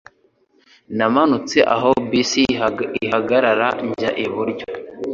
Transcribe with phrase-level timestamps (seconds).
[0.97, 2.39] Namanutse aho bisi
[3.05, 4.65] ihagarara njya iburyo.